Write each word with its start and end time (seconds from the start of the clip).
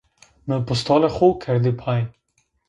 Mı 0.47 0.57
postalê 0.67 1.09
xo 1.15 1.27
kerdi 1.43 1.71
pay. 1.81 2.01